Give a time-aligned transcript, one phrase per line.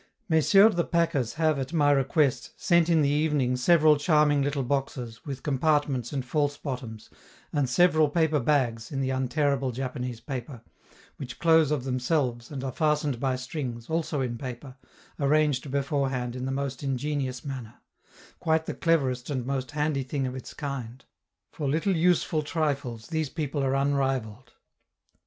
[0.27, 5.23] Messieurs the packers have, at my request, sent in the evening several charming little boxes,
[5.27, 7.11] with compartments and false bottoms,
[7.53, 10.63] and several paper bags (in the untearable Japanese paper),
[11.17, 14.75] which close of themselves and are fastened by strings, also in paper,
[15.19, 17.75] arranged beforehand in the most ingenious manner
[18.39, 21.05] quite the cleverest and most handy thing of its kind;
[21.51, 24.53] for little useful trifles these people are unrivalled.